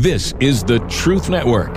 [0.00, 1.74] This is the Truth Network.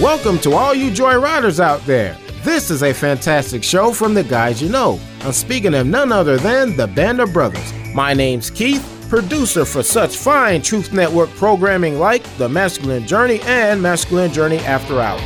[0.00, 2.18] Welcome to all you joyriders out there.
[2.42, 4.98] This is a fantastic show from the guys you know.
[5.20, 7.72] I'm speaking of none other than the Band of Brothers.
[7.94, 13.80] My name's Keith, producer for such fine Truth Network programming like The Masculine Journey and
[13.80, 15.22] Masculine Journey After Hours.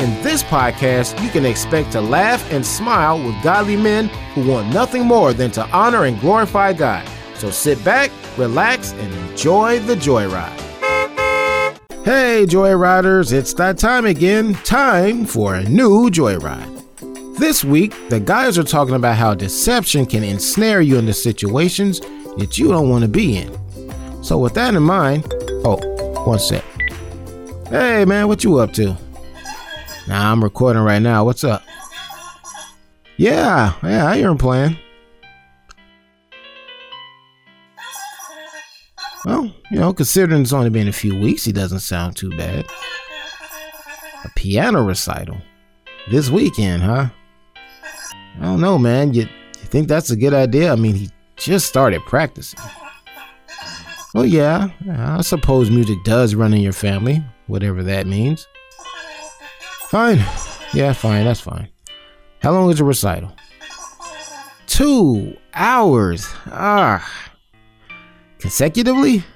[0.00, 4.72] In this podcast, you can expect to laugh and smile with godly men who want
[4.72, 7.08] nothing more than to honor and glorify God.
[7.34, 10.64] So sit back, relax, and enjoy the joyride.
[12.04, 14.54] Hey, Joyriders, it's that time again.
[14.64, 16.77] Time for a new Joyride.
[17.38, 22.00] This week, the guys are talking about how deception can ensnare you into situations
[22.36, 24.24] that you don't want to be in.
[24.24, 25.32] So, with that in mind,
[25.64, 25.76] oh,
[26.24, 26.64] one sec.
[27.68, 28.96] Hey, man, what you up to?
[30.08, 31.24] Nah, I'm recording right now.
[31.24, 31.62] What's up?
[33.18, 34.76] Yeah, yeah, I hear him playing.
[39.24, 42.66] Well, you know, considering it's only been a few weeks, he doesn't sound too bad.
[44.24, 45.38] A piano recital
[46.10, 47.10] this weekend, huh?
[48.40, 49.14] I don't know, man.
[49.14, 50.72] You, you think that's a good idea?
[50.72, 52.60] I mean, he just started practicing.
[54.14, 58.46] Well, yeah, I suppose music does run in your family, whatever that means.
[59.88, 60.18] Fine.
[60.72, 61.24] Yeah, fine.
[61.24, 61.68] That's fine.
[62.42, 63.32] How long is the recital?
[64.66, 66.26] Two hours.
[66.46, 67.28] Ah
[68.38, 69.24] consecutively?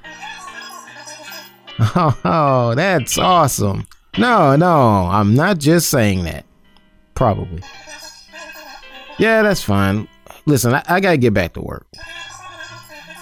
[2.24, 3.86] Oh, that's awesome.
[4.16, 6.44] No, no, I'm not just saying that.
[7.14, 7.60] Probably.
[9.22, 10.08] Yeah, that's fine.
[10.46, 11.86] Listen, I, I gotta get back to work.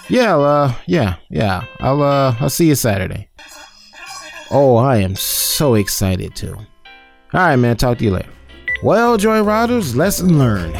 [0.09, 1.65] Yeah, uh, yeah, yeah.
[1.79, 3.29] I'll, uh, I'll see you Saturday.
[4.49, 6.55] Oh, I am so excited too.
[6.55, 6.65] All
[7.33, 7.77] right, man.
[7.77, 8.31] Talk to you later.
[8.81, 10.75] Well, Joyriders, lesson learned.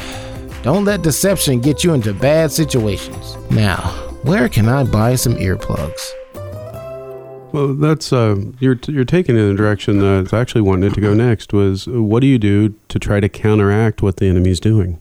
[0.64, 3.38] Don't let deception get you into bad situations.
[3.52, 3.78] Now,
[4.24, 6.02] where can I buy some earplugs?
[7.54, 11.14] Well, that's uh, you're you're taking in the direction that I actually wanted to go
[11.14, 11.54] next.
[11.54, 15.00] Was what do you do to try to counteract what the enemy's doing?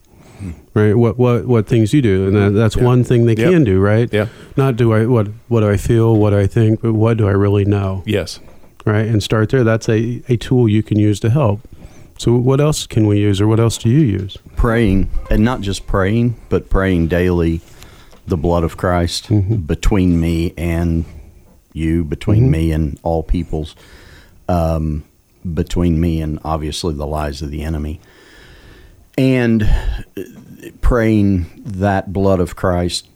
[0.73, 0.93] Right.
[0.93, 2.83] What what what things you do, and that, that's yeah.
[2.83, 3.51] one thing they yep.
[3.51, 3.79] can do.
[3.79, 4.11] Right.
[4.11, 4.27] Yeah.
[4.57, 7.27] Not do I what what do I feel, what do I think, but what do
[7.27, 8.03] I really know?
[8.05, 8.39] Yes.
[8.85, 9.05] Right.
[9.05, 9.63] And start there.
[9.63, 11.61] That's a a tool you can use to help.
[12.21, 14.37] So, what else can we use, or what else do you use?
[14.55, 17.61] Praying, and not just praying, but praying daily
[18.27, 19.55] the blood of Christ mm-hmm.
[19.55, 21.03] between me and
[21.73, 22.51] you, between mm-hmm.
[22.51, 23.75] me and all peoples,
[24.47, 25.03] um,
[25.51, 27.99] between me and obviously the lies of the enemy.
[29.17, 29.69] And
[30.81, 33.07] praying that blood of Christ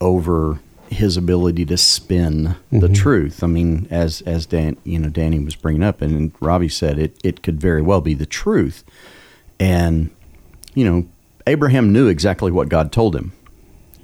[0.00, 0.58] over
[0.88, 2.80] his ability to spin mm-hmm.
[2.80, 3.42] the truth.
[3.42, 7.16] I mean, as as Dan, you know, Danny was bringing up, and Robbie said it,
[7.24, 8.84] it could very well be the truth.
[9.58, 10.10] And
[10.74, 11.06] you know,
[11.46, 13.32] Abraham knew exactly what God told him.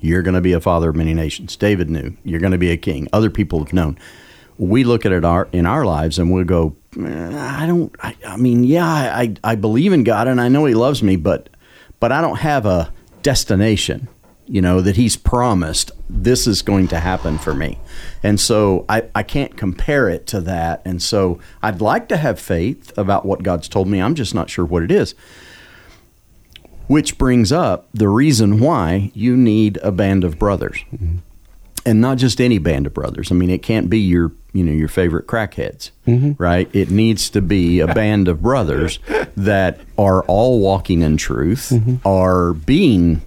[0.01, 1.57] You're going to be a father of many nations.
[1.57, 2.17] David knew.
[2.25, 3.09] You're going to be a king.
[3.13, 3.99] Other people have known.
[4.57, 6.77] We look at it our, in our lives and we go,
[7.07, 10.75] I don't, I, I mean, yeah, I, I believe in God and I know He
[10.75, 11.49] loves me, but,
[12.01, 12.93] but I don't have a
[13.23, 14.09] destination,
[14.47, 17.79] you know, that He's promised this is going to happen for me.
[18.23, 20.83] And so I, I can't compare it to that.
[20.85, 24.01] And so I'd like to have faith about what God's told me.
[24.01, 25.15] I'm just not sure what it is.
[26.89, 30.79] Which brings up the reason why you need a band of brothers.
[30.93, 31.19] Mm-hmm.
[31.87, 33.31] And not just any band of brothers.
[33.31, 36.43] I mean, it can't be your, you know, your favorite crackheads, mm-hmm.
[36.43, 36.69] right?
[36.75, 38.99] It needs to be a band of brothers
[39.37, 41.97] that are all walking in truth, mm-hmm.
[42.07, 43.23] are being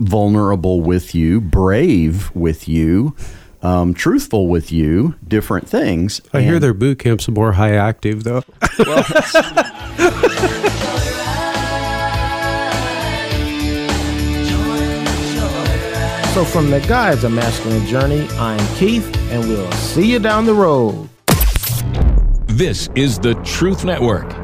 [0.00, 3.14] vulnerable with you, brave with you,
[3.62, 6.20] um, truthful with you, different things.
[6.32, 8.42] I and, hear their boot camps are more high active, though.
[8.78, 9.04] Well,
[16.32, 20.52] So, from the guys of Masculine Journey, I'm Keith, and we'll see you down the
[20.52, 21.08] road.
[22.48, 24.41] This is the Truth Network.